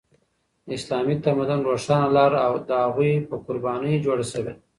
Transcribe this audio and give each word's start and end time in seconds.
د 0.67 0.69
اسلامي 0.79 1.15
تمدن 1.25 1.59
روښانه 1.69 2.07
لاره 2.17 2.37
د 2.69 2.71
هغوی 2.83 3.11
په 3.29 3.35
قربانیو 3.45 4.03
جوړه 4.05 4.25
شوې 4.31 4.43
ده. 4.45 4.53